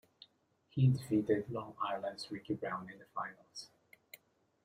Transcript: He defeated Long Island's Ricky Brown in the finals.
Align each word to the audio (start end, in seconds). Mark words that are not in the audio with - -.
He 0.71 0.87
defeated 0.87 1.51
Long 1.51 1.75
Island's 1.79 2.31
Ricky 2.31 2.55
Brown 2.55 2.89
in 2.91 2.97
the 2.97 3.05
finals. 3.13 3.69